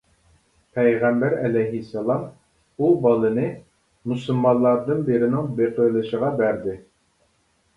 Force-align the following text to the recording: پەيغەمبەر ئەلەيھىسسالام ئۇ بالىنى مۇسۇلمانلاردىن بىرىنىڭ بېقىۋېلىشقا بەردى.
پەيغەمبەر 0.77 1.33
ئەلەيھىسسالام 1.41 2.23
ئۇ 2.85 2.89
بالىنى 3.03 3.45
مۇسۇلمانلاردىن 4.13 5.05
بىرىنىڭ 5.11 5.53
بېقىۋېلىشقا 5.61 6.33
بەردى. 6.41 6.75